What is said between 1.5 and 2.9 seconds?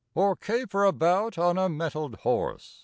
a mettled horse!